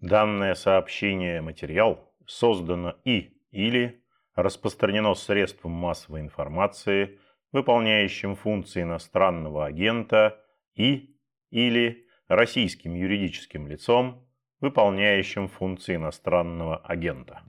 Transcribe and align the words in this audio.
Данное 0.00 0.54
сообщение 0.54 1.40
материал 1.40 2.12
создано 2.24 2.94
и 3.04 3.32
или 3.50 4.04
распространено 4.36 5.14
средством 5.14 5.72
массовой 5.72 6.20
информации, 6.20 7.18
выполняющим 7.50 8.36
функции 8.36 8.82
иностранного 8.82 9.66
агента 9.66 10.40
и 10.76 11.16
или 11.50 12.06
российским 12.28 12.94
юридическим 12.94 13.66
лицом, 13.66 14.24
выполняющим 14.60 15.48
функции 15.48 15.96
иностранного 15.96 16.76
агента. 16.76 17.42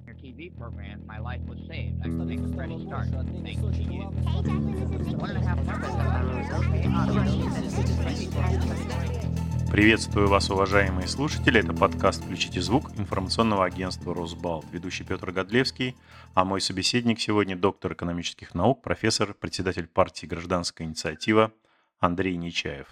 Приветствую 9.71 10.27
вас, 10.27 10.49
уважаемые 10.49 11.07
слушатели. 11.07 11.59
Это 11.59 11.73
подкаст 11.73 12.23
«Включите 12.23 12.59
звук» 12.59 12.89
информационного 12.97 13.65
агентства 13.65 14.15
«Росбалт». 14.15 14.65
Ведущий 14.71 15.03
Петр 15.03 15.31
Годлевский, 15.31 15.95
а 16.33 16.43
мой 16.43 16.59
собеседник 16.59 17.19
сегодня 17.19 17.55
доктор 17.55 17.93
экономических 17.93 18.55
наук, 18.55 18.81
профессор, 18.81 19.35
председатель 19.35 19.85
партии 19.85 20.25
«Гражданская 20.25 20.87
инициатива» 20.87 21.53
Андрей 21.99 22.35
Нечаев. 22.35 22.87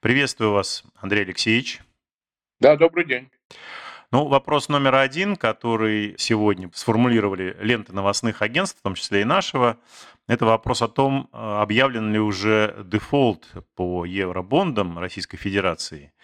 Приветствую 0.00 0.52
вас, 0.52 0.82
Андрей 0.96 1.22
Алексеевич. 1.22 1.80
Да, 2.58 2.76
добрый 2.76 3.06
день. 3.06 3.30
Ну, 4.10 4.26
вопрос 4.26 4.70
номер 4.70 4.94
один, 4.94 5.36
который 5.36 6.14
сегодня 6.16 6.70
сформулировали 6.72 7.54
ленты 7.60 7.92
новостных 7.92 8.40
агентств, 8.40 8.78
в 8.78 8.82
том 8.82 8.94
числе 8.94 9.20
и 9.20 9.24
нашего, 9.24 9.76
это 10.26 10.46
вопрос 10.46 10.80
о 10.80 10.88
том, 10.88 11.28
э, 11.30 11.36
объявлен 11.36 12.10
ли 12.10 12.18
уже 12.18 12.74
дефолт 12.86 13.46
по 13.74 14.06
евробондам 14.06 14.98
Российской 14.98 15.36
Федерации 15.36 16.14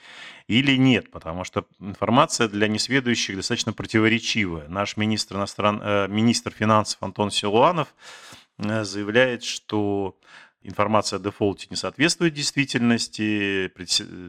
или 0.49 0.77
нет, 0.77 1.11
потому 1.11 1.45
что 1.45 1.67
информация 1.79 2.49
для 2.49 2.69
несведущих 2.69 3.37
достаточно 3.37 3.75
противоречивая. 3.75 4.67
Наш 4.69 4.97
министр, 4.97 5.37
иностран... 5.37 5.81
Э, 5.83 6.09
министр 6.09 6.53
финансов 6.53 7.03
Антон 7.03 7.31
Силуанов 7.31 7.95
э, 8.57 8.85
заявляет, 8.85 9.45
что 9.45 10.17
информация 10.65 11.19
о 11.19 11.23
дефолте 11.23 11.69
не 11.71 11.77
соответствует 11.77 12.35
действительности. 12.35 13.69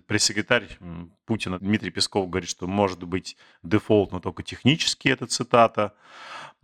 Пресс-секретарь 0.08 0.67
Путина 1.25 1.59
Дмитрий 1.59 1.89
Песков 1.89 2.30
говорит, 2.30 2.50
что 2.50 2.67
может 2.67 3.03
быть 3.03 3.38
дефолт, 3.64 4.11
но 4.11 4.19
только 4.19 4.44
технически, 4.44 5.08
это 5.08 5.25
цитата. 5.25 5.94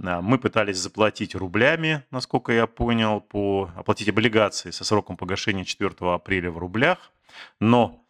А, 0.03 0.21
мы 0.21 0.37
пытались 0.37 0.77
заплатить 0.77 1.35
рублями, 1.35 2.03
насколько 2.11 2.51
я 2.51 2.67
понял, 2.67 3.21
по 3.21 3.71
оплатить 3.75 4.09
облигации 4.09 4.71
со 4.71 4.83
сроком 4.83 5.17
погашения 5.17 5.65
4 5.65 5.95
апреля 6.01 6.51
в 6.51 6.57
рублях, 6.57 7.11
но 7.59 8.03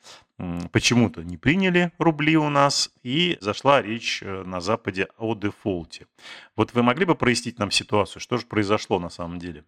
почему-то 0.72 1.23
не 1.23 1.38
приняли 1.38 1.92
рубли 1.98 2.36
у 2.38 2.50
нас, 2.50 2.92
и 3.03 3.38
зашла 3.42 3.81
речь 3.81 4.23
э, 4.23 4.44
на 4.44 4.59
Западе 4.59 5.08
о 5.18 5.36
дефолте. 5.36 6.08
Вот 6.56 6.73
вы 6.73 6.84
могли 6.84 7.06
бы 7.06 7.16
прояснить 7.16 7.59
нам 7.59 7.72
ситуацию, 7.72 8.22
что 8.22 8.38
же 8.38 8.46
произошло 8.46 9.00
на 9.00 9.09
самом 9.09 9.40
деле? 9.40 9.64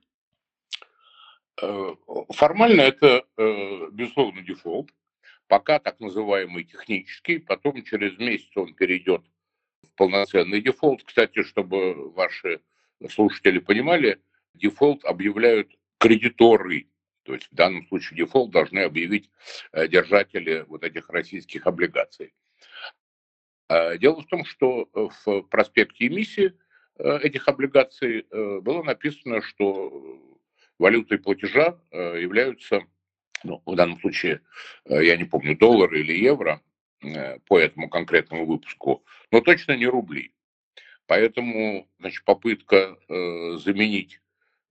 Э, 1.61 1.95
формально 2.29 2.81
это, 2.81 3.25
э, 3.37 3.89
безусловно, 3.91 4.41
дефолт, 4.41 4.89
пока 5.47 5.79
так 5.79 5.99
называемый 5.99 6.63
технический, 6.63 7.37
потом 7.37 7.83
через 7.83 8.17
месяц 8.17 8.49
он 8.55 8.73
перейдет 8.73 9.21
в 9.83 9.95
полноценный 9.95 10.61
дефолт. 10.61 11.03
Кстати, 11.03 11.43
чтобы 11.43 12.11
ваши 12.11 12.61
слушатели 13.09 13.59
понимали, 13.59 14.19
дефолт 14.55 15.05
объявляют 15.05 15.71
кредиторы, 15.99 16.87
то 17.23 17.33
есть 17.35 17.47
в 17.51 17.55
данном 17.55 17.85
случае 17.87 18.17
дефолт 18.17 18.51
должны 18.51 18.79
объявить 18.79 19.29
э, 19.71 19.87
держатели 19.87 20.65
вот 20.67 20.83
этих 20.83 21.09
российских 21.09 21.67
облигаций. 21.67 22.33
Дело 23.99 24.21
в 24.21 24.27
том, 24.27 24.45
что 24.45 24.87
в 24.93 25.41
проспекте 25.43 26.05
эмиссии 26.05 26.53
этих 26.99 27.47
облигаций 27.47 28.27
было 28.29 28.83
написано, 28.83 29.41
что 29.41 30.32
валютой 30.83 31.17
платежа 31.17 31.79
э, 31.91 32.21
являются, 32.21 32.81
ну, 33.45 33.61
в 33.65 33.73
данном 33.75 33.97
случае, 34.01 34.41
э, 34.83 35.05
я 35.05 35.15
не 35.15 35.23
помню, 35.23 35.57
доллары 35.57 36.01
или 36.01 36.13
евро 36.13 36.61
э, 37.01 37.39
по 37.47 37.57
этому 37.57 37.87
конкретному 37.89 38.45
выпуску, 38.45 39.01
но 39.31 39.39
точно 39.39 39.77
не 39.77 39.87
рубли. 39.87 40.33
Поэтому 41.05 41.87
значит, 41.99 42.23
попытка 42.23 42.97
заменить 43.09 44.21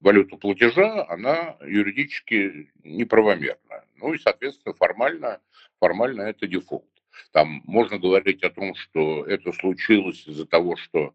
валюту 0.01 0.37
платежа, 0.37 1.05
она 1.07 1.57
юридически 1.61 2.71
неправомерна. 2.83 3.85
Ну 3.97 4.13
и, 4.13 4.17
соответственно, 4.17 4.73
формально, 4.73 5.41
формально 5.79 6.23
это 6.23 6.47
дефолт. 6.47 6.89
Там 7.31 7.61
можно 7.65 7.99
говорить 7.99 8.43
о 8.43 8.49
том, 8.49 8.73
что 8.75 9.25
это 9.25 9.51
случилось 9.53 10.27
из-за 10.27 10.45
того, 10.47 10.75
что 10.75 11.13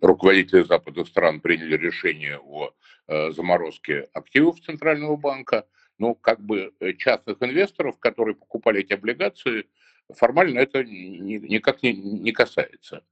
руководители 0.00 0.62
западных 0.62 1.08
стран 1.08 1.40
приняли 1.40 1.76
решение 1.76 2.38
о 2.38 2.72
э, 3.06 3.32
заморозке 3.32 4.08
активов 4.12 4.60
Центрального 4.60 5.16
банка, 5.16 5.66
но 5.98 6.14
как 6.14 6.40
бы 6.40 6.72
э, 6.80 6.92
частных 6.94 7.42
инвесторов, 7.42 7.98
которые 7.98 8.34
покупали 8.34 8.80
эти 8.80 8.92
облигации, 8.92 9.66
формально 10.14 10.60
это 10.60 10.84
никак 10.84 11.82
не, 11.82 11.92
не 11.92 12.32
касается. 12.32 13.04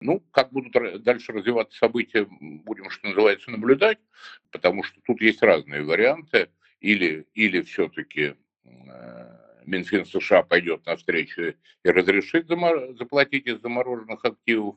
Ну, 0.00 0.20
как 0.32 0.52
будут 0.52 1.02
дальше 1.02 1.32
развиваться 1.32 1.78
события, 1.78 2.26
будем, 2.28 2.90
что 2.90 3.08
называется, 3.08 3.50
наблюдать, 3.50 3.98
потому 4.50 4.82
что 4.82 5.00
тут 5.06 5.20
есть 5.22 5.42
разные 5.42 5.82
варианты. 5.82 6.50
Или, 6.80 7.26
или 7.32 7.62
все-таки 7.62 8.34
э, 8.64 9.38
Минфин 9.64 10.04
США 10.04 10.42
пойдет 10.42 10.84
навстречу 10.84 11.54
и 11.82 11.88
разрешит 11.88 12.46
заплатить 12.46 13.46
из 13.46 13.60
замороженных 13.62 14.22
активов, 14.22 14.76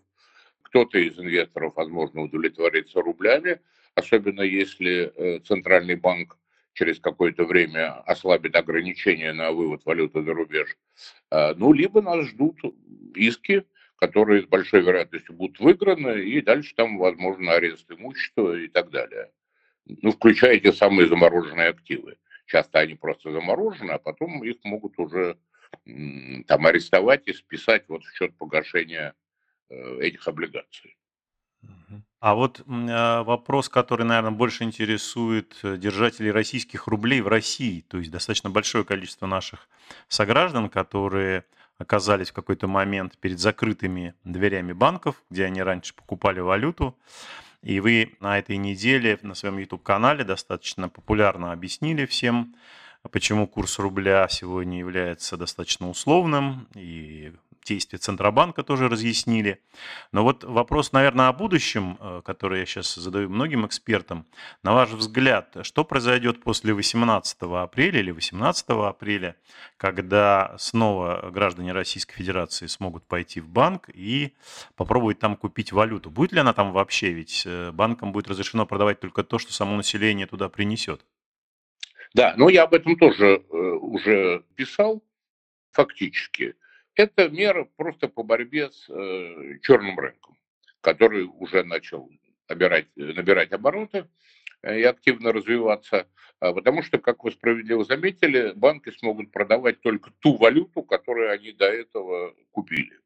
кто-то 0.67 0.99
из 0.99 1.17
инвесторов, 1.17 1.73
возможно, 1.75 2.21
удовлетворится 2.21 3.01
рублями, 3.01 3.59
особенно 3.95 4.41
если 4.41 5.11
э, 5.15 5.39
Центральный 5.39 5.95
банк 5.95 6.37
через 6.73 6.99
какое-то 6.99 7.45
время 7.45 7.93
ослабит 8.01 8.55
ограничения 8.55 9.33
на 9.33 9.51
вывод 9.51 9.81
валюты 9.85 10.23
за 10.23 10.33
рубеж. 10.33 10.77
Э, 11.31 11.53
ну, 11.55 11.71
либо 11.71 12.01
нас 12.01 12.25
ждут 12.27 12.59
иски, 13.15 13.63
которые 13.95 14.43
с 14.43 14.45
большой 14.45 14.81
вероятностью 14.81 15.35
будут 15.35 15.59
выиграны, 15.59 16.19
и 16.19 16.41
дальше 16.41 16.75
там, 16.75 16.97
возможно, 16.97 17.53
арест 17.53 17.89
имущества 17.89 18.59
и 18.59 18.67
так 18.67 18.91
далее. 18.91 19.31
Ну, 19.85 20.11
включая 20.11 20.59
те 20.59 20.73
самые 20.73 21.07
замороженные 21.07 21.69
активы. 21.69 22.17
Часто 22.45 22.79
они 22.79 22.95
просто 22.95 23.31
заморожены, 23.31 23.91
а 23.91 23.99
потом 23.99 24.43
их 24.43 24.57
могут 24.63 24.99
уже 24.99 25.37
там 26.47 26.65
арестовать 26.65 27.27
и 27.27 27.33
списать 27.33 27.85
вот 27.87 28.03
в 28.03 28.15
счет 28.15 28.37
погашения 28.37 29.15
этих 29.69 30.27
облигаций. 30.27 30.97
А 32.19 32.33
вот 32.33 32.63
а, 32.67 33.23
вопрос, 33.23 33.69
который, 33.69 34.05
наверное, 34.05 34.31
больше 34.31 34.63
интересует 34.63 35.55
э, 35.61 35.77
держателей 35.77 36.31
российских 36.31 36.87
рублей 36.87 37.21
в 37.21 37.27
России, 37.27 37.81
то 37.81 37.99
есть 37.99 38.09
достаточно 38.09 38.49
большое 38.49 38.83
количество 38.83 39.27
наших 39.27 39.69
сограждан, 40.07 40.69
которые 40.69 41.45
оказались 41.77 42.31
в 42.31 42.33
какой-то 42.33 42.67
момент 42.67 43.17
перед 43.19 43.39
закрытыми 43.39 44.15
дверями 44.23 44.73
банков, 44.73 45.21
где 45.29 45.45
они 45.45 45.61
раньше 45.61 45.93
покупали 45.93 46.39
валюту. 46.39 46.97
И 47.61 47.79
вы 47.79 48.15
на 48.19 48.39
этой 48.39 48.57
неделе 48.57 49.19
на 49.21 49.35
своем 49.35 49.57
YouTube-канале 49.57 50.23
достаточно 50.23 50.89
популярно 50.89 51.51
объяснили 51.51 52.05
всем, 52.05 52.55
почему 53.11 53.47
курс 53.47 53.79
рубля 53.79 54.27
сегодня 54.29 54.79
является 54.79 55.37
достаточно 55.37 55.89
условным, 55.89 56.67
и 56.75 57.33
действия 57.67 57.99
Центробанка 57.99 58.63
тоже 58.63 58.89
разъяснили. 58.89 59.61
Но 60.11 60.23
вот 60.23 60.43
вопрос, 60.43 60.91
наверное, 60.91 61.27
о 61.27 61.33
будущем, 61.33 61.97
э, 61.99 62.21
который 62.25 62.59
я 62.59 62.65
сейчас 62.65 62.95
задаю 62.95 63.29
многим 63.29 63.65
экспертам. 63.65 64.25
На 64.63 64.73
ваш 64.73 64.89
взгляд, 64.91 65.55
что 65.61 65.83
произойдет 65.83 66.41
после 66.41 66.73
18 66.73 67.37
апреля 67.63 67.99
или 67.99 68.11
18 68.11 68.87
апреля, 68.87 69.35
когда 69.77 70.55
снова 70.57 71.29
граждане 71.31 71.73
Российской 71.73 72.15
Федерации 72.15 72.67
смогут 72.67 73.05
пойти 73.05 73.41
в 73.41 73.49
банк 73.49 73.89
и 73.93 74.33
попробовать 74.75 75.19
там 75.19 75.35
купить 75.35 75.71
валюту? 75.71 76.09
Будет 76.09 76.31
ли 76.31 76.39
она 76.39 76.53
там 76.53 76.71
вообще? 76.71 77.11
Ведь 77.11 77.43
э, 77.45 77.71
банкам 77.71 78.11
будет 78.11 78.27
разрешено 78.27 78.65
продавать 78.65 78.99
только 78.99 79.23
то, 79.23 79.39
что 79.39 79.53
само 79.53 79.75
население 79.75 80.27
туда 80.27 80.49
принесет. 80.49 81.05
Да, 82.13 82.33
но 82.37 82.49
я 82.49 82.63
об 82.63 82.73
этом 82.73 82.97
тоже 82.97 83.43
э, 83.49 83.57
уже 83.57 84.43
писал 84.55 85.03
фактически. 85.71 86.55
Это 86.95 87.29
мера 87.29 87.67
просто 87.75 88.07
по 88.07 88.23
борьбе 88.23 88.71
с 88.71 88.89
э, 88.89 89.59
черным 89.61 89.99
рынком, 89.99 90.37
который 90.81 91.25
уже 91.25 91.63
начал 91.63 92.09
набирать, 92.49 92.87
набирать 92.95 93.51
обороты 93.51 94.07
э, 94.63 94.79
и 94.79 94.83
активно 94.83 95.31
развиваться, 95.31 96.07
э, 96.41 96.53
потому 96.53 96.81
что, 96.81 96.97
как 96.97 97.23
вы 97.23 97.31
справедливо 97.31 97.83
заметили, 97.83 98.51
банки 98.55 98.89
смогут 98.97 99.31
продавать 99.31 99.79
только 99.81 100.11
ту 100.19 100.37
валюту, 100.37 100.81
которую 100.81 101.31
они 101.31 101.51
до 101.51 101.65
этого 101.65 102.33
купили. 102.51 102.99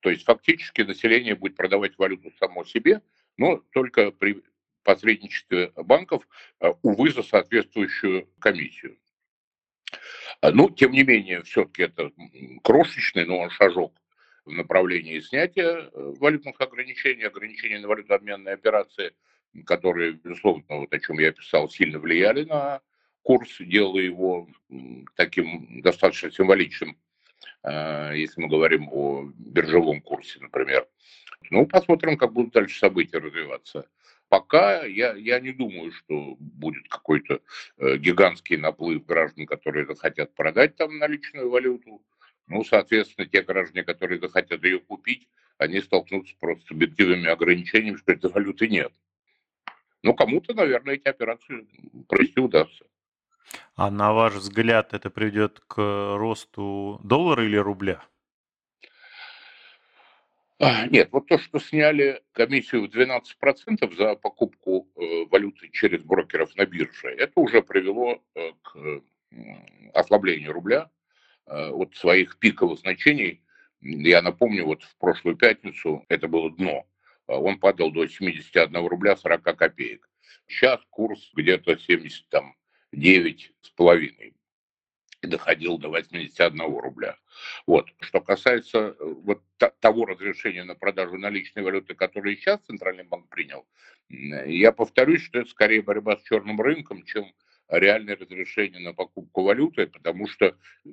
То 0.00 0.10
есть 0.10 0.24
фактически 0.24 0.82
население 0.82 1.34
будет 1.34 1.56
продавать 1.56 1.98
валюту 1.98 2.30
само 2.38 2.64
себе, 2.64 3.02
но 3.36 3.56
только 3.72 4.12
при 4.12 4.42
посредничестве 4.82 5.72
банков, 5.76 6.26
э, 6.60 6.72
увы, 6.82 7.10
за 7.10 7.22
соответствующую 7.22 8.28
комиссию. 8.38 8.98
А, 10.40 10.52
ну, 10.52 10.70
тем 10.70 10.92
не 10.92 11.02
менее, 11.02 11.42
все-таки 11.42 11.82
это 11.82 12.12
крошечный, 12.62 13.26
но 13.26 13.38
он 13.38 13.50
шажок 13.50 13.94
в 14.44 14.52
направлении 14.52 15.20
снятия 15.20 15.66
э, 15.66 15.90
валютных 15.92 16.60
ограничений, 16.60 17.24
ограничений 17.24 17.78
на 17.78 17.88
валютообменные 17.88 18.54
операции, 18.54 19.12
которые, 19.66 20.12
безусловно, 20.12 20.64
вот 20.68 20.92
о 20.92 20.98
чем 20.98 21.18
я 21.18 21.32
писал, 21.32 21.68
сильно 21.68 21.98
влияли 21.98 22.44
на 22.44 22.80
курс, 23.22 23.56
делая 23.60 24.04
его 24.04 24.48
таким 25.16 25.82
достаточно 25.82 26.30
символичным, 26.30 26.96
э, 27.64 28.12
если 28.16 28.40
мы 28.40 28.48
говорим 28.48 28.88
о 28.90 29.30
биржевом 29.36 30.00
курсе, 30.00 30.40
например. 30.40 30.86
Ну, 31.50 31.66
посмотрим, 31.66 32.16
как 32.16 32.32
будут 32.32 32.52
дальше 32.52 32.78
события 32.78 33.18
развиваться. 33.18 33.88
Пока 34.30 34.84
я, 34.84 35.12
я 35.14 35.40
не 35.40 35.50
думаю, 35.50 35.90
что 35.90 36.36
будет 36.38 36.88
какой-то 36.88 37.40
э, 37.78 37.96
гигантский 37.96 38.56
наплыв 38.56 39.04
граждан, 39.04 39.44
которые 39.44 39.86
захотят 39.86 40.32
продать 40.36 40.76
там 40.76 40.98
наличную 40.98 41.50
валюту. 41.50 42.00
Ну, 42.46 42.62
соответственно, 42.62 43.26
те 43.26 43.42
граждане, 43.42 43.82
которые 43.82 44.20
захотят 44.20 44.62
ее 44.62 44.78
купить, 44.78 45.28
они 45.58 45.80
столкнутся 45.80 46.36
просто 46.38 46.64
с 46.64 46.70
объективными 46.70 47.26
ограничениями, 47.26 47.96
что 47.96 48.12
этой 48.12 48.30
валюты 48.30 48.68
нет. 48.68 48.92
Ну, 50.04 50.14
кому-то, 50.14 50.54
наверное, 50.54 50.94
эти 50.94 51.08
операции 51.08 51.66
провести 52.08 52.38
удастся. 52.38 52.84
А 53.74 53.90
на 53.90 54.12
ваш 54.12 54.34
взгляд, 54.34 54.94
это 54.94 55.10
приведет 55.10 55.58
к 55.66 55.76
росту 56.16 57.00
доллара 57.02 57.44
или 57.44 57.56
рубля? 57.56 58.04
А, 60.62 60.86
нет, 60.88 61.08
вот 61.10 61.26
то, 61.26 61.38
что 61.38 61.58
сняли 61.58 62.22
комиссию 62.32 62.82
в 62.82 62.94
12% 62.94 63.96
за 63.96 64.14
покупку 64.14 64.90
э, 64.94 65.24
валюты 65.30 65.70
через 65.72 66.02
брокеров 66.02 66.54
на 66.54 66.66
бирже, 66.66 67.08
это 67.08 67.40
уже 67.40 67.62
привело 67.62 68.22
э, 68.34 68.50
к 68.60 69.02
ослаблению 69.94 70.52
рубля 70.52 70.90
э, 71.46 71.70
от 71.70 71.96
своих 71.96 72.38
пиковых 72.38 72.78
значений. 72.78 73.42
Я 73.80 74.20
напомню, 74.20 74.66
вот 74.66 74.82
в 74.82 74.98
прошлую 74.98 75.36
пятницу 75.38 76.04
это 76.10 76.28
было 76.28 76.54
дно. 76.54 76.84
Он 77.26 77.58
падал 77.58 77.90
до 77.90 78.06
71 78.06 78.86
рубля 78.86 79.16
40 79.16 79.42
копеек. 79.56 80.06
Сейчас 80.46 80.78
курс 80.90 81.30
где-то 81.32 81.78
79 81.78 83.52
с 83.62 83.70
половиной 83.70 84.34
и 85.22 85.26
доходил 85.26 85.78
до 85.78 85.88
81 85.88 86.60
рубля. 86.78 87.16
Вот. 87.66 87.88
Что 88.00 88.20
касается 88.20 88.96
э, 88.98 89.14
вот 89.22 89.42
того 89.80 90.06
разрешения 90.06 90.64
на 90.64 90.74
продажу 90.74 91.18
наличной 91.18 91.62
валюты, 91.62 91.94
которое 91.94 92.36
сейчас 92.36 92.60
Центральный 92.66 93.04
банк 93.04 93.28
принял, 93.28 93.66
я 94.08 94.72
повторюсь, 94.72 95.22
что 95.22 95.40
это 95.40 95.50
скорее 95.50 95.82
борьба 95.82 96.16
с 96.16 96.22
черным 96.22 96.60
рынком, 96.60 97.04
чем 97.04 97.32
реальное 97.68 98.16
разрешение 98.16 98.80
на 98.80 98.92
покупку 98.92 99.42
валюты, 99.42 99.86
потому 99.86 100.26
что, 100.26 100.46
э, 100.46 100.88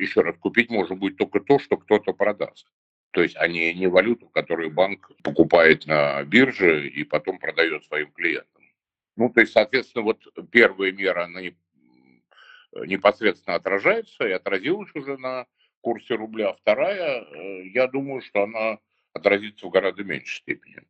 еще 0.00 0.20
раз, 0.20 0.36
купить 0.38 0.70
можно 0.70 0.94
будет 0.94 1.16
только 1.16 1.40
то, 1.40 1.58
что 1.58 1.76
кто-то 1.76 2.12
продаст. 2.12 2.66
То 3.12 3.22
есть 3.22 3.36
они 3.36 3.72
не 3.74 3.86
валюту, 3.86 4.28
которую 4.28 4.70
банк 4.70 5.10
покупает 5.22 5.86
на 5.86 6.22
бирже 6.24 6.88
и 6.88 7.04
потом 7.04 7.38
продает 7.38 7.84
своим 7.84 8.10
клиентам. 8.12 8.62
Ну, 9.16 9.30
то 9.30 9.40
есть, 9.40 9.52
соответственно, 9.52 10.04
вот 10.04 10.22
первая 10.50 10.92
мера, 10.92 11.24
она 11.24 11.40
не 11.40 11.56
непосредственно 12.74 13.56
отражается 13.56 14.26
и 14.26 14.32
отразилась 14.32 14.90
уже 14.94 15.16
на 15.16 15.46
курсе 15.80 16.14
рубля. 16.14 16.54
Вторая, 16.54 17.22
э, 17.22 17.68
я 17.68 17.86
думаю, 17.86 18.22
что 18.22 18.42
она 18.42 18.78
отразится 19.12 19.66
в 19.66 19.70
гораздо 19.70 20.04
меньшей 20.04 20.38
степени. 20.38 20.82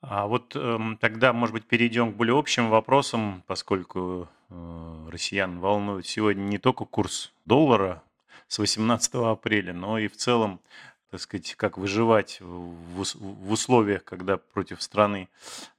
А 0.00 0.26
вот 0.26 0.54
э, 0.54 0.78
тогда, 1.00 1.32
может 1.32 1.54
быть, 1.54 1.66
перейдем 1.66 2.12
к 2.12 2.16
более 2.16 2.38
общим 2.38 2.70
вопросам, 2.70 3.42
поскольку 3.46 4.28
э, 4.50 5.08
россиян 5.08 5.58
волнует 5.58 6.06
сегодня 6.06 6.42
не 6.42 6.58
только 6.58 6.84
курс 6.84 7.32
доллара 7.44 8.02
с 8.46 8.58
18 8.58 9.14
апреля, 9.14 9.72
но 9.72 9.98
и 9.98 10.08
в 10.08 10.16
целом 10.16 10.60
так 11.10 11.20
сказать, 11.20 11.54
как 11.54 11.78
выживать 11.78 12.38
в, 12.40 13.52
условиях, 13.52 14.04
когда 14.04 14.38
против 14.38 14.82
страны 14.82 15.28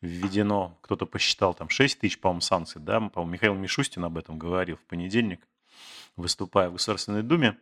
введено, 0.01 0.77
кто-то 0.81 1.06
посчитал 1.06 1.53
там 1.53 1.69
6 1.69 2.00
тысяч, 2.00 2.19
по-моему, 2.19 2.41
санкций, 2.41 2.81
да, 2.81 3.00
по-моему, 3.00 3.33
Михаил 3.33 3.53
Мишустин 3.56 4.06
об 4.06 4.18
этом 4.18 4.39
говорил 4.39 4.77
в 4.77 4.81
понедельник, 4.81 5.41
выступая 6.15 6.69
в 6.69 6.74
Государственной 6.74 7.24
Думе. 7.24 7.57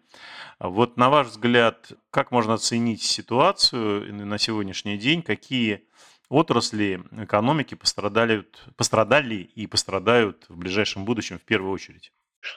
Вот 0.59 0.97
на 0.97 1.09
ваш 1.09 1.27
взгляд, 1.27 1.91
как 2.11 2.31
можно 2.31 2.53
оценить 2.53 3.01
ситуацию 3.01 4.13
на 4.13 4.37
сегодняшний 4.37 4.97
день, 4.97 5.23
какие 5.23 5.87
отрасли 6.29 7.03
экономики 7.11 7.75
пострадали, 7.75 8.47
пострадали 8.75 9.35
и 9.35 9.67
пострадают 9.67 10.45
в 10.49 10.57
ближайшем 10.57 11.03
будущем 11.03 11.39
в 11.39 11.43
первую 11.43 11.71
очередь? 11.71 12.13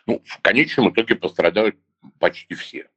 Ну, 0.06 0.22
в 0.24 0.40
конечном 0.42 0.90
итоге 0.90 1.14
пострадают 1.16 1.76
почти 2.18 2.54
все 2.54 2.88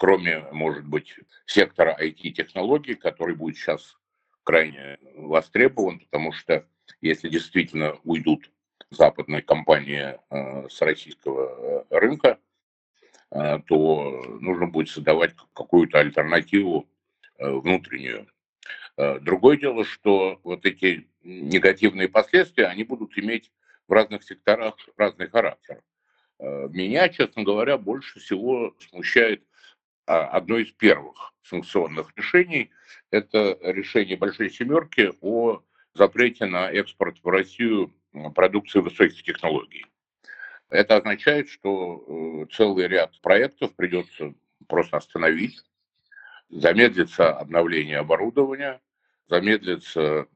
кроме, 0.00 0.46
может 0.50 0.86
быть, 0.86 1.14
сектора 1.44 1.94
IT-технологий, 2.00 2.94
который 2.94 3.34
будет 3.34 3.58
сейчас 3.58 3.98
крайне 4.44 4.98
востребован, 5.14 6.00
потому 6.00 6.32
что 6.32 6.66
если 7.02 7.28
действительно 7.28 7.98
уйдут 8.04 8.50
западные 8.88 9.42
компании 9.42 10.18
э, 10.30 10.68
с 10.70 10.80
российского 10.80 11.84
э, 11.90 11.98
рынка, 11.98 12.38
э, 13.30 13.58
то 13.66 14.22
нужно 14.40 14.68
будет 14.68 14.88
создавать 14.88 15.34
какую-то 15.52 15.98
альтернативу 15.98 16.88
внутреннюю. 17.38 18.26
Другое 18.96 19.56
дело, 19.56 19.82
что 19.84 20.40
вот 20.44 20.66
эти 20.66 21.08
негативные 21.22 22.06
последствия, 22.06 22.66
они 22.66 22.84
будут 22.84 23.16
иметь 23.16 23.50
в 23.88 23.92
разных 23.92 24.24
секторах 24.24 24.76
разный 24.98 25.26
характер. 25.26 25.82
Меня, 26.38 27.08
честно 27.08 27.42
говоря, 27.42 27.78
больше 27.78 28.20
всего 28.20 28.74
смущает 28.90 29.42
одно 30.10 30.58
из 30.58 30.70
первых 30.72 31.32
санкционных 31.42 32.12
решений– 32.16 32.70
это 33.10 33.58
решение 33.62 34.16
Большой 34.16 34.50
Семерки 34.50 35.12
о 35.20 35.62
запрете 35.94 36.46
на 36.46 36.70
экспорт 36.70 37.18
в 37.22 37.28
Россию 37.28 37.92
продукции 38.34 38.80
высоких 38.80 39.22
технологий. 39.22 39.86
Это 40.68 40.96
означает, 40.96 41.48
что 41.48 42.04
э, 42.06 42.54
целый 42.54 42.86
ряд 42.86 43.20
проектов 43.20 43.74
придется 43.74 44.34
просто 44.68 44.98
остановить, 44.98 45.60
замедлится 46.48 47.32
обновление 47.32 47.98
оборудования, 47.98 48.80
замедлится 49.28 50.26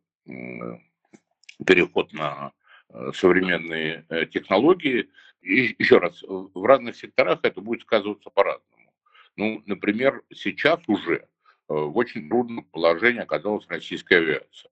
переход 1.64 2.12
на 2.12 2.52
э, 2.88 3.12
современные 3.14 4.04
э, 4.08 4.26
технологии. 4.26 5.08
И 5.40 5.76
еще 5.78 5.98
раз, 5.98 6.22
в 6.22 6.64
разных 6.64 6.96
секторах 6.96 7.40
это 7.42 7.60
будет 7.60 7.82
сказываться 7.82 8.30
по-разному. 8.30 8.83
Ну, 9.36 9.62
например, 9.66 10.22
сейчас 10.32 10.80
уже 10.86 11.16
э, 11.16 11.26
в 11.68 11.96
очень 11.96 12.28
трудном 12.28 12.64
положении 12.64 13.20
оказалась 13.20 13.66
российская 13.68 14.18
авиация, 14.18 14.70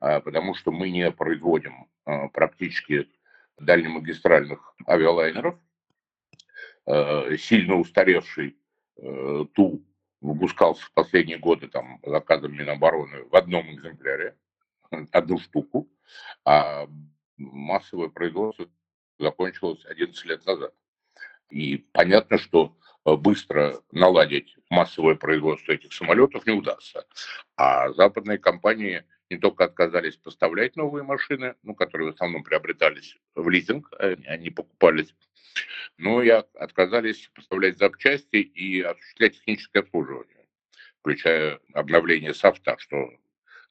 а, 0.00 0.20
потому 0.20 0.54
что 0.54 0.72
мы 0.72 0.90
не 0.90 1.10
производим 1.12 1.86
а, 2.04 2.28
практически 2.28 3.08
дальнемагистральных 3.58 4.74
авиалайнеров. 4.86 5.58
Э, 6.86 7.36
сильно 7.38 7.76
устаревший 7.76 8.58
э, 8.96 9.44
Ту 9.54 9.82
выпускался 10.20 10.84
в 10.84 10.92
последние 10.92 11.38
годы 11.38 11.68
там, 11.68 11.98
заказом 12.04 12.52
Минобороны 12.52 13.24
в 13.24 13.34
одном 13.34 13.72
экземпляре, 13.72 14.36
одну 15.12 15.38
штуку, 15.38 15.88
а 16.44 16.86
массовое 17.38 18.08
производство 18.08 18.68
закончилось 19.18 19.84
11 19.86 20.24
лет 20.26 20.44
назад. 20.44 20.74
И 21.48 21.78
понятно, 21.92 22.36
что 22.36 22.76
быстро 23.04 23.80
наладить 23.92 24.56
массовое 24.70 25.14
производство 25.14 25.72
этих 25.72 25.92
самолетов 25.92 26.46
не 26.46 26.52
удастся. 26.52 27.06
А 27.56 27.92
западные 27.92 28.38
компании 28.38 29.04
не 29.30 29.38
только 29.38 29.64
отказались 29.64 30.16
поставлять 30.16 30.76
новые 30.76 31.04
машины, 31.04 31.54
ну, 31.62 31.74
которые 31.74 32.10
в 32.10 32.14
основном 32.14 32.42
приобретались 32.42 33.16
в 33.34 33.48
лизинг, 33.48 33.92
э, 33.98 34.16
они 34.26 34.50
покупались, 34.50 35.14
но 35.96 36.22
и 36.22 36.28
отказались 36.28 37.30
поставлять 37.34 37.78
запчасти 37.78 38.36
и 38.36 38.80
осуществлять 38.82 39.34
техническое 39.34 39.80
обслуживание, 39.80 40.46
включая 41.00 41.60
обновление 41.72 42.34
софта, 42.34 42.76
что 42.78 43.10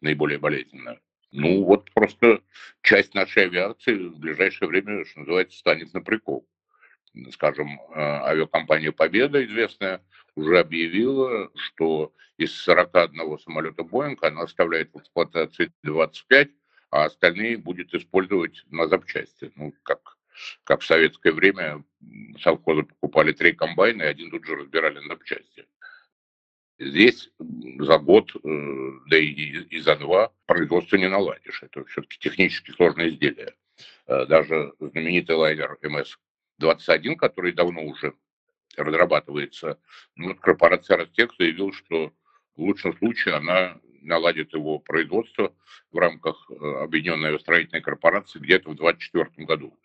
наиболее 0.02 0.40
болезненно. 0.40 1.00
Ну, 1.32 1.64
вот 1.64 1.92
просто 1.92 2.42
часть 2.84 3.16
нашей 3.16 3.46
авиации 3.46 3.96
в 3.96 4.20
ближайшее 4.20 4.70
время, 4.70 5.04
что 5.06 5.22
называется, 5.22 5.58
станет 5.58 5.94
на 5.94 6.02
прикол 6.02 6.48
скажем, 7.32 7.80
э, 7.80 8.00
авиакомпания 8.00 8.92
«Победа» 8.92 9.44
известная 9.46 10.02
уже 10.36 10.60
объявила, 10.60 11.52
что 11.56 12.14
из 12.38 12.54
41 12.62 13.38
самолета 13.40 13.84
«Боинг» 13.84 14.24
она 14.24 14.42
оставляет 14.42 14.94
в 14.94 15.00
эксплуатации 15.00 15.72
25, 15.84 16.50
а 16.90 17.06
остальные 17.06 17.58
будет 17.58 17.94
использовать 17.94 18.64
на 18.70 18.88
запчасти. 18.88 19.52
Ну, 19.56 19.74
как, 19.84 20.18
как 20.64 20.82
в 20.82 20.86
советское 20.86 21.32
время 21.32 21.84
совхозы 22.42 22.84
покупали 22.84 23.32
три 23.32 23.54
комбайна, 23.54 24.04
и 24.04 24.08
один 24.08 24.32
тут 24.32 24.46
же 24.46 24.56
разбирали 24.56 25.00
на 25.00 25.10
запчасти. 25.10 25.68
Здесь 26.80 27.30
за 27.80 28.00
год, 28.00 28.36
э, 28.36 28.92
да 29.08 29.18
и, 29.18 29.80
за 29.80 29.96
два 29.96 30.34
производство 30.48 30.98
не 30.98 31.08
наладишь. 31.08 31.62
Это 31.62 31.86
все-таки 31.86 32.18
технически 32.18 32.72
сложное 32.72 33.10
изделие. 33.10 33.54
Э, 34.08 34.26
даже 34.26 34.74
знаменитый 34.80 35.36
лайнер 35.36 35.78
МС 35.84 36.18
21, 36.64 37.18
который 37.18 37.52
давно 37.52 37.84
уже 37.84 38.14
разрабатывается. 38.78 39.80
Ну, 40.16 40.30
вот 40.30 40.40
корпорация 40.40 40.98
Ростех 40.98 41.32
заявила, 41.38 41.74
что 41.74 42.14
в 42.56 42.62
лучшем 42.62 42.98
случае 42.98 43.36
она 43.36 43.78
наладит 44.02 44.54
его 44.54 44.80
производство 44.80 45.54
в 45.92 45.98
рамках 45.98 46.50
э, 46.50 46.54
Объединенной 46.84 47.40
строительной 47.40 47.82
корпорации 47.82 48.40
где-то 48.40 48.72
в 48.72 48.76
2024 48.76 49.46
году. 49.46 49.78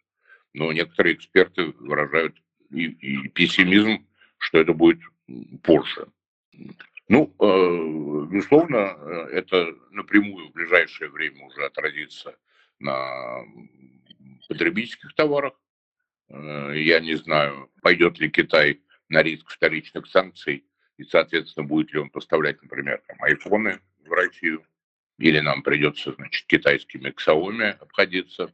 Но 0.54 0.72
некоторые 0.72 1.14
эксперты 1.14 1.74
выражают 1.78 2.36
и, 2.70 2.86
и 2.86 3.28
пессимизм, 3.28 4.06
что 4.38 4.58
это 4.58 4.72
будет 4.72 5.00
позже. 5.62 6.08
Ну, 7.08 7.34
э, 7.38 8.26
безусловно, 8.30 8.76
э, 8.76 9.28
это 9.32 9.74
напрямую 9.90 10.48
в 10.48 10.52
ближайшее 10.52 11.10
время 11.10 11.46
уже 11.46 11.64
отразится 11.64 12.36
на 12.78 13.42
потребительских 14.48 15.14
товарах. 15.14 15.54
Я 16.30 17.00
не 17.00 17.14
знаю, 17.14 17.70
пойдет 17.80 18.18
ли 18.18 18.30
Китай 18.30 18.80
на 19.08 19.22
риск 19.22 19.48
вторичных 19.50 20.06
санкций, 20.06 20.64
и, 20.98 21.04
соответственно, 21.04 21.66
будет 21.66 21.92
ли 21.92 22.00
он 22.00 22.10
поставлять, 22.10 22.60
например, 22.62 23.02
там, 23.06 23.16
айфоны 23.22 23.80
в 24.04 24.12
Россию, 24.12 24.64
или 25.18 25.40
нам 25.40 25.62
придется, 25.62 26.12
значит, 26.12 26.46
китайскими 26.46 27.10
Xiaomi 27.10 27.70
обходиться. 27.70 28.52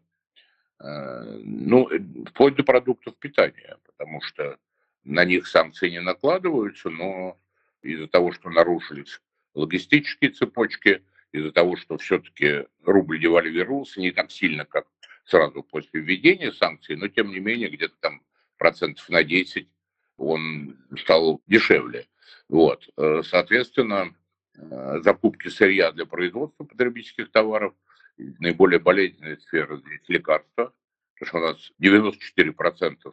Э, 0.81 1.41
ну, 1.43 1.89
э, 1.91 1.99
вплоть 2.31 2.57
до 2.57 2.63
продуктов 2.63 3.17
питания, 3.17 3.77
потому 3.87 4.21
что 4.23 4.59
на 5.05 5.25
них 5.25 5.47
санкции 5.47 5.91
не 5.91 6.01
накладываются, 6.01 6.91
но 6.91 7.39
из-за 7.83 8.09
того, 8.09 8.33
что 8.33 8.51
нарушились 8.51 9.21
логистические 9.55 10.31
цепочки, 10.31 11.03
из-за 11.33 11.53
того, 11.53 11.77
что 11.77 11.99
все-таки 11.99 12.67
рубль 12.85 13.21
девальвировался 13.21 14.01
не 14.01 14.13
так 14.13 14.31
сильно, 14.31 14.65
как 14.65 14.87
сразу 15.25 15.63
после 15.63 16.01
введения 16.01 16.53
санкций, 16.53 16.97
но 16.97 17.09
тем 17.09 17.31
не 17.31 17.41
менее 17.41 17.71
где-то 17.71 17.95
там 18.01 18.23
процентов 18.59 19.09
на 19.09 19.25
10 19.25 19.69
он 20.17 20.77
стал 20.99 21.43
дешевле. 21.47 22.07
Вот. 22.49 22.89
Э, 22.97 23.23
соответственно, 23.25 24.15
Э, 24.57 25.01
закупки 25.03 25.49
сырья 25.49 25.91
для 25.93 26.07
производства 26.07 26.65
потребительских 26.65 27.31
товаров. 27.31 27.75
Наиболее 28.17 28.79
болезненная 28.79 29.37
сфера 29.39 29.77
здесь 29.79 30.03
лекарства, 30.07 30.73
потому 31.19 31.29
что 31.29 31.39
у 31.39 31.41
нас 31.41 31.73
94% 31.81 33.13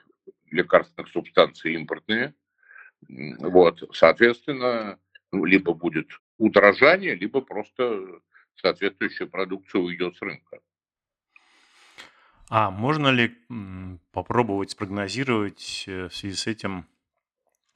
лекарственных 0.52 1.10
субстанций 1.10 1.74
импортные. 1.74 2.36
Вот, 3.08 3.84
соответственно, 3.94 5.00
ну, 5.32 5.46
либо 5.46 5.74
будет 5.74 6.08
удорожание, 6.38 7.16
либо 7.16 7.42
просто 7.42 8.22
соответствующая 8.56 9.26
продукция 9.26 9.82
уйдет 9.82 10.16
с 10.18 10.22
рынка. 10.22 10.60
А 12.54 12.70
можно 12.70 13.08
ли 13.08 13.34
попробовать 14.12 14.72
спрогнозировать 14.72 15.86
э, 15.88 16.10
в 16.10 16.14
связи 16.14 16.36
с 16.36 16.48
этим, 16.48 16.86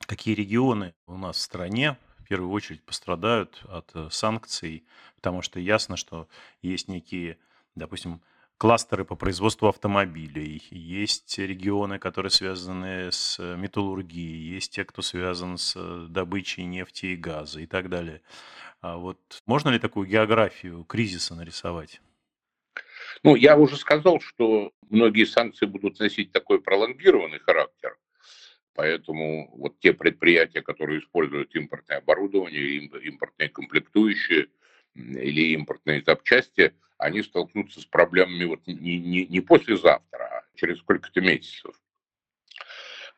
какие 0.06 0.36
регионы 0.36 0.94
у 1.08 1.16
нас 1.16 1.38
в 1.38 1.40
стране 1.40 1.98
в 2.18 2.28
первую 2.28 2.52
очередь 2.52 2.84
пострадают 2.84 3.64
от 3.70 3.90
э, 3.94 4.10
санкций, 4.12 4.86
потому 5.16 5.42
что 5.42 5.62
ясно, 5.62 5.96
что 5.96 6.28
есть 6.62 6.90
некие, 6.90 7.38
допустим, 7.76 8.22
кластеры 8.58 9.06
по 9.06 9.16
производству 9.16 9.70
автомобилей, 9.70 10.62
есть 10.70 11.38
регионы, 11.40 11.98
которые 11.98 12.30
связаны 12.30 13.14
с 13.14 13.40
металлургией, 13.56 14.56
есть 14.56 14.74
те, 14.74 14.84
кто 14.84 15.02
связан 15.02 15.58
с 15.58 15.78
э, 15.78 16.08
добычей 16.10 16.66
нефти 16.66 17.06
и 17.06 17.16
газа 17.16 17.62
и 17.62 17.66
так 17.66 17.88
далее. 17.88 18.22
А 18.82 18.98
вот 18.98 19.42
можно 19.46 19.70
ли 19.70 19.80
такую 19.80 20.06
географию 20.06 20.84
кризиса 20.84 21.34
нарисовать? 21.34 22.02
Ну, 23.26 23.36
я 23.36 23.58
уже 23.58 23.76
сказал, 23.76 24.22
что 24.22 24.72
многие 24.88 25.26
санкции 25.26 25.66
будут 25.66 26.00
носить 26.00 26.32
такой 26.32 26.62
пролонгированный 26.62 27.40
характер. 27.40 27.98
Поэтому 28.76 29.50
вот 29.58 29.80
те 29.80 29.94
предприятия, 29.94 30.62
которые 30.62 31.00
используют 31.00 31.56
импортное 31.56 31.98
оборудование, 31.98 32.78
импортные 32.86 33.50
комплектующие 33.50 34.50
или 34.94 35.54
импортные 35.54 36.04
запчасти, 36.06 36.76
они 37.00 37.24
столкнутся 37.24 37.82
с 37.82 37.86
проблемами 37.86 38.44
вот 38.44 38.68
не, 38.68 39.00
не, 39.00 39.26
не 39.26 39.42
послезавтра, 39.42 40.24
а 40.24 40.44
через 40.54 40.78
сколько-то 40.78 41.20
месяцев. 41.20 41.74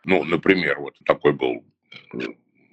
Ну, 0.05 0.23
например, 0.23 0.79
вот 0.79 0.97
такой 1.03 1.33
был 1.33 1.65
э, 2.13 2.17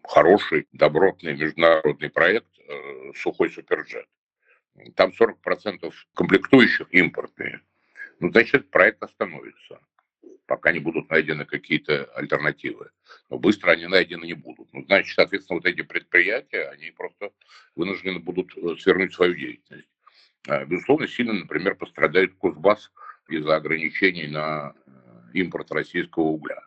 хороший, 0.04 0.68
добротный 0.70 1.36
международный 1.36 2.10
проект 2.10 2.56
э, 2.60 3.12
«Сухой 3.16 3.50
суперджет». 3.50 4.06
Там 4.96 5.12
40% 5.18 5.92
комплектующих 6.14 6.88
импортные. 6.90 7.60
Ну, 8.20 8.30
значит, 8.30 8.70
проект 8.70 9.02
остановится 9.02 9.80
пока 10.46 10.72
не 10.72 10.78
будут 10.78 11.10
найдены 11.10 11.44
какие-то 11.44 12.04
альтернативы. 12.14 12.90
Но 13.30 13.38
быстро 13.38 13.72
они 13.72 13.86
найдены 13.86 14.24
не 14.24 14.34
будут. 14.34 14.68
Ну, 14.72 14.84
значит, 14.84 15.14
соответственно, 15.14 15.58
вот 15.58 15.66
эти 15.66 15.82
предприятия, 15.82 16.68
они 16.68 16.90
просто 16.90 17.32
вынуждены 17.74 18.18
будут 18.18 18.56
э, 18.56 18.76
свернуть 18.78 19.14
свою 19.14 19.34
деятельность. 19.34 19.88
А, 20.46 20.64
безусловно, 20.64 21.08
сильно, 21.08 21.32
например, 21.32 21.74
пострадает 21.76 22.34
Кузбасс 22.34 22.92
из-за 23.28 23.56
ограничений 23.56 24.28
на 24.28 24.74
э, 24.86 24.90
импорт 25.34 25.70
российского 25.72 26.24
угля. 26.24 26.60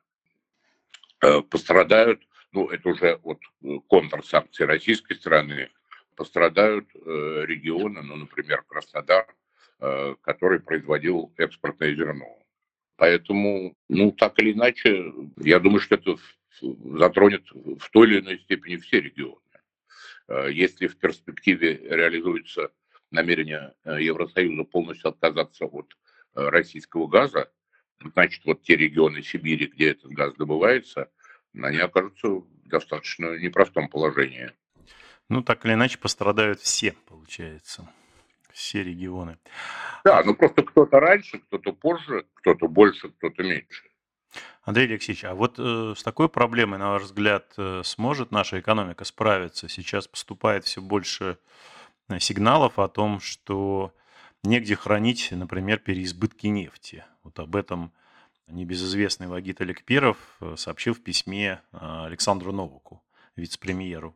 Э, 1.21 1.41
пострадают, 1.41 2.27
ну, 2.51 2.67
это 2.69 2.89
уже 2.89 3.19
вот 3.23 3.39
контрсанкции 3.87 4.63
российской 4.63 5.13
стороны, 5.13 5.69
пострадают 6.17 6.89
регионы, 6.93 8.01
ну, 8.01 8.15
например, 8.17 8.63
Краснодар, 8.63 9.27
который 10.21 10.59
производил 10.59 11.31
экспортное 11.37 11.95
зерно. 11.95 12.37
Поэтому, 12.97 13.77
ну, 13.87 14.11
так 14.11 14.37
или 14.39 14.51
иначе, 14.53 15.13
я 15.37 15.59
думаю, 15.59 15.79
что 15.79 15.95
это 15.95 16.17
затронет 16.59 17.43
в 17.51 17.89
той 17.91 18.07
или 18.07 18.19
иной 18.19 18.39
степени 18.39 18.77
все 18.77 18.99
регионы. 18.99 19.39
Э, 20.27 20.49
если 20.51 20.87
в 20.87 20.97
перспективе 20.97 21.77
реализуется 21.77 22.71
намерение 23.11 23.73
э, 23.83 24.01
Евросоюза 24.01 24.63
полностью 24.63 25.09
отказаться 25.09 25.65
от 25.65 25.95
э, 26.35 26.49
российского 26.49 27.07
газа, 27.07 27.51
значит, 28.13 28.43
вот 28.45 28.63
те 28.63 28.75
регионы 28.75 29.21
Сибири, 29.21 29.67
где 29.67 29.91
этот 29.91 30.11
газ 30.11 30.33
добывается, 30.35 31.09
они 31.53 31.77
окажутся 31.77 32.27
в 32.27 32.47
достаточно 32.65 33.37
непростом 33.37 33.89
положении. 33.89 34.51
Ну, 35.29 35.41
так 35.41 35.65
или 35.65 35.73
иначе, 35.73 35.97
пострадают 35.97 36.59
все, 36.59 36.93
получается 37.07 37.87
все 38.57 38.83
регионы. 38.83 39.37
Да, 40.03 40.23
ну 40.23 40.33
просто 40.35 40.63
кто-то 40.63 40.99
раньше, 40.99 41.39
кто-то 41.39 41.73
позже, 41.73 42.25
кто-то 42.33 42.67
больше, 42.67 43.09
кто-то 43.09 43.43
меньше. 43.43 43.83
Андрей 44.63 44.87
Алексеевич, 44.87 45.23
а 45.25 45.35
вот 45.35 45.55
э, 45.59 45.93
с 45.95 46.03
такой 46.03 46.27
проблемой, 46.27 46.79
на 46.79 46.91
ваш 46.91 47.03
взгляд, 47.03 47.53
э, 47.57 47.81
сможет 47.85 48.31
наша 48.31 48.59
экономика 48.59 49.05
справиться? 49.05 49.69
Сейчас 49.69 50.07
поступает 50.07 50.65
все 50.65 50.81
больше 50.81 51.37
э, 52.09 52.19
сигналов 52.19 52.79
о 52.79 52.87
том, 52.87 53.19
что 53.19 53.93
негде 54.43 54.75
хранить, 54.75 55.29
например, 55.31 55.77
переизбытки 55.77 56.47
нефти. 56.47 57.05
Вот 57.23 57.39
об 57.39 57.55
этом 57.55 57.93
небезызвестный 58.47 59.27
Вагит 59.27 59.61
Аликперов 59.61 60.17
э, 60.41 60.55
сообщил 60.57 60.93
в 60.93 61.01
письме 61.01 61.61
э, 61.71 61.77
Александру 62.05 62.51
Новаку, 62.51 63.03
вице-премьеру. 63.35 64.15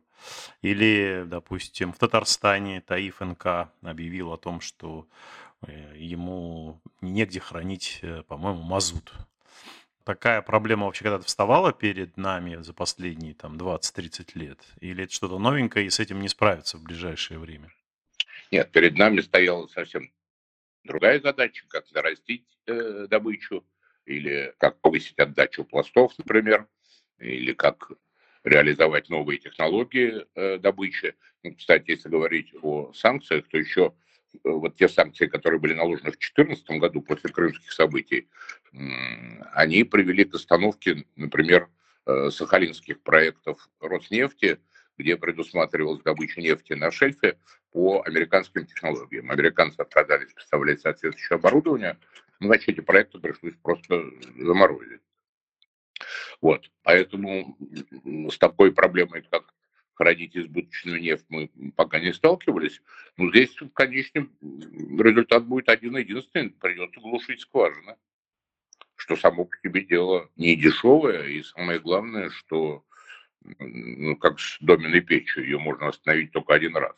Или, 0.62 1.24
допустим, 1.26 1.92
в 1.92 1.98
Татарстане 1.98 2.80
Таиф 2.80 3.20
НК 3.20 3.70
объявил 3.82 4.32
о 4.32 4.36
том, 4.36 4.60
что 4.60 5.08
э, 5.62 5.94
ему 5.96 6.80
негде 7.00 7.40
хранить, 7.40 7.98
э, 8.02 8.22
по-моему, 8.22 8.62
мазут. 8.62 9.12
Такая 10.04 10.42
проблема 10.42 10.86
вообще 10.86 11.04
когда-то 11.04 11.26
вставала 11.26 11.72
перед 11.72 12.16
нами 12.16 12.56
за 12.62 12.72
последние 12.72 13.34
там 13.34 13.56
20-30 13.56 14.30
лет? 14.34 14.58
Или 14.80 15.04
это 15.04 15.12
что-то 15.12 15.38
новенькое 15.38 15.86
и 15.86 15.90
с 15.90 16.00
этим 16.00 16.20
не 16.20 16.28
справиться 16.28 16.76
в 16.76 16.82
ближайшее 16.82 17.38
время? 17.38 17.72
Нет, 18.50 18.70
перед 18.72 18.98
нами 18.98 19.20
стояла 19.20 19.66
совсем 19.68 20.10
другая 20.84 21.20
задача, 21.20 21.64
как 21.68 21.90
нарастить 21.92 22.46
э, 22.66 23.06
добычу, 23.08 23.64
или 24.04 24.54
как 24.58 24.80
повысить 24.80 25.18
отдачу 25.18 25.64
пластов, 25.64 26.12
например, 26.18 26.66
или 27.18 27.52
как 27.52 27.92
реализовать 28.44 29.08
новые 29.08 29.38
технологии 29.38 30.26
э, 30.34 30.58
добычи. 30.58 31.14
Ну, 31.42 31.54
кстати, 31.54 31.90
если 31.90 32.08
говорить 32.08 32.52
о 32.62 32.92
санкциях, 32.92 33.46
то 33.48 33.58
еще 33.58 33.94
э, 34.34 34.38
вот 34.44 34.76
те 34.76 34.88
санкции, 34.88 35.26
которые 35.26 35.60
были 35.60 35.74
наложены 35.74 36.10
в 36.10 36.18
2014 36.18 36.70
году 36.80 37.02
после 37.02 37.30
крымских 37.30 37.72
событий, 37.72 38.28
они 39.52 39.84
привели 39.84 40.24
к 40.24 40.34
остановке, 40.34 41.04
например, 41.16 41.68
э, 42.06 42.30
сахалинских 42.30 43.00
проектов 43.02 43.68
Роснефти, 43.80 44.58
где 44.98 45.16
предусматривалась 45.16 46.02
добыча 46.02 46.40
нефти 46.40 46.72
на 46.74 46.90
шельфе 46.90 47.38
по 47.70 48.02
американским 48.02 48.66
технологиям. 48.66 49.30
Американцы 49.30 49.80
отказались 49.80 50.32
поставлять 50.32 50.80
соответствующее 50.80 51.36
оборудование, 51.36 51.96
значит, 52.40 52.70
эти 52.70 52.80
проекты 52.80 53.18
пришлось 53.18 53.54
просто 53.62 54.04
заморозить. 54.36 55.00
Вот. 56.40 56.70
Поэтому 56.82 57.56
с 58.30 58.38
такой 58.38 58.72
проблемой, 58.72 59.22
как 59.30 59.54
хранить 59.94 60.36
избыточную 60.36 61.00
нефть, 61.00 61.26
мы 61.28 61.50
пока 61.76 62.00
не 62.00 62.12
сталкивались. 62.12 62.82
Но 63.16 63.30
здесь 63.30 63.60
в 63.60 63.70
конечном 63.70 64.32
результат 64.40 65.46
будет 65.46 65.68
один 65.68 65.96
единственный. 65.96 66.50
Придется 66.50 67.00
глушить 67.00 67.40
скважины, 67.40 67.96
что 68.96 69.16
само 69.16 69.44
по 69.44 69.56
себе 69.62 69.82
дело 69.82 70.30
не 70.36 70.56
дешевое, 70.56 71.28
и 71.28 71.42
самое 71.42 71.78
главное, 71.78 72.30
что 72.30 72.84
ну, 73.58 74.16
как 74.16 74.40
с 74.40 74.58
доменной 74.60 75.00
печью, 75.00 75.44
ее 75.44 75.58
можно 75.58 75.88
остановить 75.88 76.32
только 76.32 76.54
один 76.54 76.76
раз. 76.76 76.96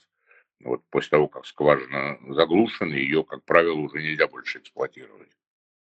Вот 0.60 0.82
после 0.90 1.10
того, 1.10 1.28
как 1.28 1.46
скважина 1.46 2.18
заглушена, 2.28 2.94
ее, 2.94 3.24
как 3.24 3.44
правило, 3.44 3.74
уже 3.74 4.02
нельзя 4.02 4.28
больше 4.28 4.58
эксплуатировать. 4.58 5.30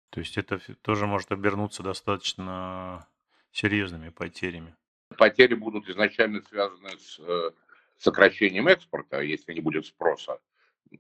То 0.10 0.20
есть 0.20 0.38
это 0.38 0.60
тоже 0.82 1.08
может 1.08 1.32
обернуться 1.32 1.84
достаточно 1.84 3.08
серьезными 3.52 4.10
потерями. 4.10 4.76
Потери 5.18 5.54
будут 5.54 5.88
изначально 5.90 6.42
связаны 6.42 6.98
с 6.98 7.20
э, 7.20 7.52
сокращением 7.98 8.68
экспорта, 8.68 9.22
если 9.22 9.54
не 9.54 9.62
будет 9.62 9.86
спроса 9.86 10.40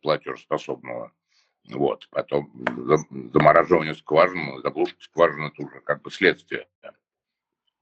платежеспособного. 0.01 1.11
Вот. 1.69 2.07
Потом 2.11 2.51
замораживание 3.33 3.95
скважины, 3.95 4.61
заглушка 4.61 5.01
скважины, 5.01 5.47
это 5.47 5.63
уже 5.63 5.79
как 5.81 6.01
бы 6.01 6.11
следствие. 6.11 6.67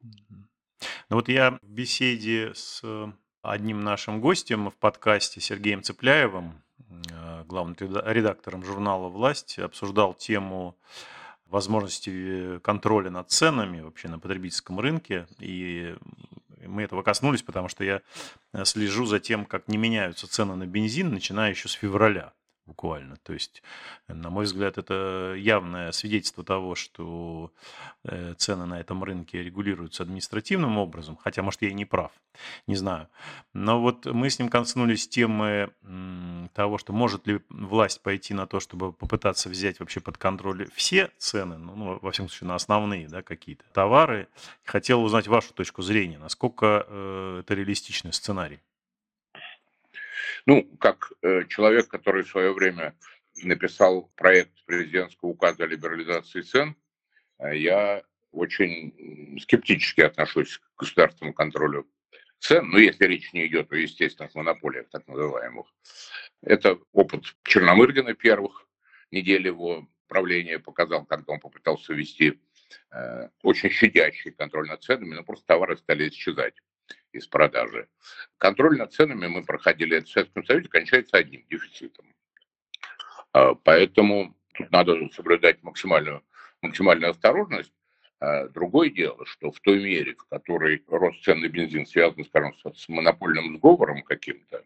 Ну 0.01 1.17
вот 1.17 1.29
я 1.29 1.59
в 1.61 1.69
беседе 1.69 2.53
с 2.53 2.83
одним 3.41 3.81
нашим 3.81 4.21
гостем 4.21 4.69
в 4.69 4.75
подкасте 4.75 5.41
Сергеем 5.41 5.83
Цепляевым, 5.83 6.62
главным 7.45 7.75
редактором 7.79 8.63
журнала 8.63 9.09
«Власть», 9.09 9.59
обсуждал 9.59 10.13
тему 10.13 10.75
возможности 11.47 12.59
контроля 12.59 13.09
над 13.09 13.29
ценами 13.29 13.81
вообще 13.81 14.07
на 14.07 14.19
потребительском 14.19 14.79
рынке. 14.79 15.27
И 15.39 15.95
мы 16.65 16.83
этого 16.83 17.03
коснулись, 17.03 17.43
потому 17.43 17.67
что 17.67 17.83
я 17.83 18.01
слежу 18.63 19.05
за 19.05 19.19
тем, 19.19 19.45
как 19.45 19.67
не 19.67 19.77
меняются 19.77 20.27
цены 20.27 20.55
на 20.55 20.65
бензин, 20.65 21.13
начиная 21.13 21.51
еще 21.51 21.67
с 21.67 21.73
февраля 21.73 22.33
буквально. 22.65 23.17
То 23.17 23.33
есть, 23.33 23.61
на 24.07 24.29
мой 24.29 24.45
взгляд, 24.45 24.77
это 24.77 25.35
явное 25.37 25.91
свидетельство 25.91 26.43
того, 26.43 26.75
что 26.75 27.51
э, 28.03 28.33
цены 28.37 28.65
на 28.65 28.79
этом 28.79 29.03
рынке 29.03 29.43
регулируются 29.43 30.03
административным 30.03 30.77
образом, 30.77 31.17
хотя, 31.17 31.41
может, 31.41 31.61
я 31.61 31.69
и 31.69 31.73
не 31.73 31.85
прав, 31.85 32.11
не 32.67 32.75
знаю. 32.75 33.09
Но 33.53 33.81
вот 33.81 34.05
мы 34.05 34.29
с 34.29 34.39
ним 34.39 34.49
коснулись 34.49 35.07
темы 35.07 35.71
того, 36.53 36.77
что 36.77 36.93
может 36.93 37.27
ли 37.27 37.41
власть 37.49 38.01
пойти 38.01 38.33
на 38.33 38.47
то, 38.47 38.59
чтобы 38.59 38.93
попытаться 38.93 39.49
взять 39.49 39.79
вообще 39.79 39.99
под 39.99 40.17
контроль 40.17 40.69
все 40.73 41.11
цены, 41.17 41.57
ну, 41.57 41.75
ну 41.75 41.99
во 42.01 42.11
всяком 42.11 42.29
случае, 42.29 42.47
на 42.47 42.55
основные 42.55 43.07
да, 43.07 43.21
какие-то 43.21 43.65
товары. 43.73 44.27
Хотел 44.63 45.03
узнать 45.03 45.27
вашу 45.27 45.53
точку 45.53 45.81
зрения, 45.81 46.17
насколько 46.17 46.85
э, 46.87 47.39
это 47.41 47.53
реалистичный 47.53 48.13
сценарий. 48.13 48.59
Ну, 50.45 50.63
как 50.79 51.13
э, 51.21 51.45
человек, 51.47 51.87
который 51.87 52.23
в 52.23 52.29
свое 52.29 52.53
время 52.53 52.95
написал 53.43 54.11
проект 54.15 54.51
президентского 54.65 55.29
указа 55.29 55.63
о 55.63 55.67
либерализации 55.67 56.41
цен, 56.41 56.75
э, 57.39 57.57
я 57.57 58.03
очень 58.31 59.39
скептически 59.41 60.01
отношусь 60.01 60.57
к 60.57 60.79
государственному 60.79 61.33
контролю 61.33 61.87
цен, 62.39 62.69
ну, 62.69 62.77
если 62.77 63.05
речь 63.05 63.31
не 63.31 63.47
идет 63.47 63.71
о 63.71 63.77
естественных 63.77 64.35
монополиях, 64.35 64.89
так 64.89 65.07
называемых. 65.07 65.67
Это 66.41 66.77
опыт 66.91 67.23
Черномырдина 67.43 68.13
первых 68.13 68.67
недель 69.11 69.47
его 69.47 69.87
правления 70.07 70.59
показал, 70.59 71.05
когда 71.05 71.33
он 71.33 71.39
попытался 71.39 71.93
ввести 71.93 72.41
э, 72.91 73.29
очень 73.43 73.69
щадящий 73.69 74.31
контроль 74.31 74.67
над 74.67 74.83
ценами, 74.83 75.13
но 75.13 75.23
просто 75.23 75.45
товары 75.45 75.77
стали 75.77 76.09
исчезать 76.09 76.55
из 77.13 77.27
продажи. 77.27 77.87
Контроль 78.37 78.77
над 78.77 78.91
ценами 78.91 79.27
мы 79.27 79.43
проходили 79.43 79.99
в 79.99 80.09
Советском 80.09 80.45
Союзе, 80.45 80.67
кончается 80.67 81.17
одним 81.17 81.45
дефицитом. 81.49 82.05
А, 83.31 83.55
поэтому 83.55 84.35
тут 84.53 84.71
надо 84.71 85.09
соблюдать 85.13 85.63
максимальную, 85.63 86.23
максимальную 86.61 87.11
осторожность. 87.11 87.73
А, 88.19 88.47
другое 88.49 88.89
дело, 88.89 89.25
что 89.25 89.51
в 89.51 89.59
той 89.59 89.83
мере, 89.83 90.15
в 90.15 90.25
которой 90.25 90.83
рост 90.87 91.23
цен 91.23 91.41
на 91.41 91.47
бензин 91.47 91.85
связан, 91.85 92.25
скажем, 92.25 92.53
с 92.75 92.89
монопольным 92.89 93.57
сговором 93.57 94.03
каким-то, 94.03 94.63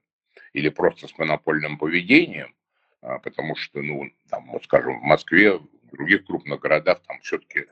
или 0.53 0.69
просто 0.69 1.07
с 1.07 1.17
монопольным 1.17 1.77
поведением, 1.77 2.55
а, 3.01 3.19
потому 3.19 3.55
что, 3.55 3.81
ну, 3.81 4.09
там, 4.29 4.49
скажем, 4.63 4.99
в 4.99 5.03
Москве, 5.03 5.59
в 5.87 5.95
других 5.95 6.25
крупных 6.25 6.59
городах 6.59 7.01
там 7.07 7.19
все-таки 7.21 7.65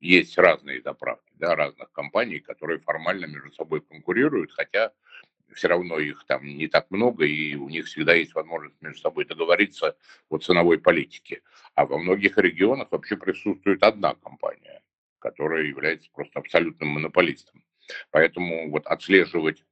есть 0.00 0.36
разные 0.38 0.82
заправки, 0.82 1.32
да, 1.34 1.56
разных 1.56 1.90
компаний, 1.92 2.38
которые 2.38 2.80
формально 2.80 3.26
между 3.26 3.52
собой 3.52 3.80
конкурируют, 3.80 4.52
хотя 4.52 4.92
все 5.54 5.68
равно 5.68 5.98
их 5.98 6.24
там 6.26 6.44
не 6.44 6.68
так 6.68 6.90
много, 6.90 7.24
и 7.24 7.54
у 7.56 7.68
них 7.68 7.86
всегда 7.86 8.14
есть 8.14 8.34
возможность 8.34 8.80
между 8.80 9.00
собой 9.00 9.24
договориться 9.24 9.96
о 10.28 10.38
ценовой 10.38 10.78
политике. 10.78 11.42
А 11.74 11.86
во 11.86 11.98
многих 11.98 12.38
регионах 12.38 12.88
вообще 12.90 13.16
присутствует 13.16 13.82
одна 13.82 14.14
компания, 14.14 14.82
которая 15.18 15.64
является 15.64 16.10
просто 16.12 16.38
абсолютным 16.38 16.90
монополистом. 16.90 17.62
Поэтому 18.10 18.70
вот 18.70 18.86
отслеживать 18.86 19.64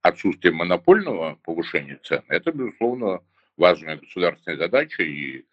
отсутствие 0.00 0.52
монопольного 0.52 1.38
повышения 1.42 1.98
цен, 2.02 2.22
это, 2.28 2.50
безусловно, 2.52 3.22
важная 3.56 3.96
государственная 3.96 4.58
задача, 4.58 5.02
и 5.02 5.44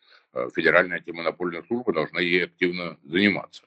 Федеральная 0.55 0.97
антимонопольная 0.97 1.63
служба 1.63 1.93
должна 1.93 2.19
ей 2.21 2.45
активно 2.45 2.97
заниматься. 3.03 3.63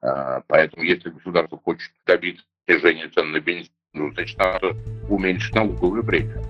А, 0.00 0.42
поэтому, 0.46 0.82
если 0.82 1.10
государство 1.10 1.58
хочет 1.58 1.90
добиться 2.06 2.44
снижения 2.66 3.08
цен 3.08 3.32
на 3.32 3.40
бензин, 3.40 3.72
ну, 3.92 4.12
значит, 4.12 4.38
надо 4.38 4.76
уменьшить 5.08 5.54
налоговое 5.54 6.02
бремя. 6.02 6.42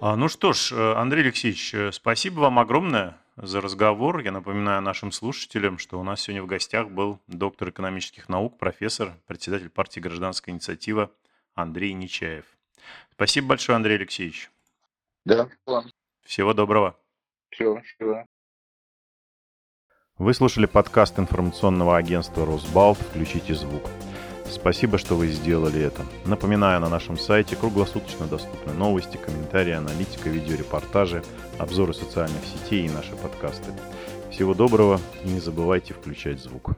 А, 0.00 0.16
ну 0.16 0.28
что 0.28 0.52
ж, 0.52 0.72
э, 0.72 0.94
Андрей 0.94 1.22
Алексеевич, 1.22 1.74
э, 1.74 1.92
спасибо 1.92 2.40
вам 2.40 2.58
огромное 2.58 3.18
за 3.36 3.60
разговор. 3.60 4.18
Я 4.18 4.32
напоминаю 4.32 4.82
нашим 4.82 5.12
слушателям, 5.12 5.78
что 5.78 6.00
у 6.00 6.02
нас 6.02 6.22
сегодня 6.22 6.42
в 6.42 6.46
гостях 6.46 6.90
был 6.90 7.20
доктор 7.28 7.70
экономических 7.70 8.28
наук, 8.28 8.58
профессор, 8.58 9.14
председатель 9.26 9.70
партии 9.70 10.00
«Гражданская 10.00 10.52
инициатива» 10.54 11.12
Андрей 11.54 11.92
Нечаев. 11.92 12.44
Спасибо 13.12 13.48
большое, 13.48 13.76
Андрей 13.76 13.94
Алексеевич. 13.96 14.50
Да. 15.24 15.48
Всего 16.24 16.52
доброго. 16.52 16.96
Все, 17.52 17.80
счастливо. 17.82 18.26
Вы 20.16 20.32
слушали 20.32 20.66
подкаст 20.66 21.18
информационного 21.18 21.96
агентства 21.98 22.46
«Росбалт. 22.46 22.98
Включите 22.98 23.54
звук». 23.54 23.82
Спасибо, 24.46 24.98
что 24.98 25.16
вы 25.16 25.28
сделали 25.28 25.80
это. 25.80 26.04
Напоминаю, 26.24 26.80
на 26.80 26.88
нашем 26.88 27.18
сайте 27.18 27.56
круглосуточно 27.56 28.26
доступны 28.26 28.72
новости, 28.72 29.18
комментарии, 29.18 29.72
аналитика, 29.72 30.28
видеорепортажи, 30.28 31.22
обзоры 31.58 31.92
социальных 31.94 32.42
сетей 32.44 32.86
и 32.86 32.90
наши 32.90 33.14
подкасты. 33.16 33.72
Всего 34.30 34.54
доброго 34.54 34.98
и 35.24 35.28
не 35.28 35.40
забывайте 35.40 35.92
включать 35.94 36.40
звук. 36.40 36.70